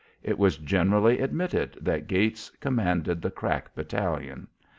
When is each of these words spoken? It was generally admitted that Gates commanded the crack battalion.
It 0.23 0.39
was 0.39 0.57
generally 0.57 1.19
admitted 1.19 1.77
that 1.79 2.07
Gates 2.07 2.49
commanded 2.59 3.21
the 3.21 3.29
crack 3.29 3.75
battalion. 3.75 4.47